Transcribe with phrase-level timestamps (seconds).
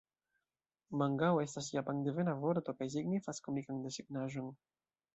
[1.01, 4.55] Mangao estas japandevana vorto kaj signifas komikan desegnaĵon.